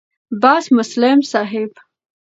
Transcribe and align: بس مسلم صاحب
بس 0.41 0.65
مسلم 0.77 1.19
صاحب 1.31 1.69